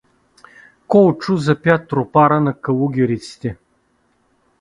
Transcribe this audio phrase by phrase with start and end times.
[0.91, 3.55] Колчо запя тропара на калугериците.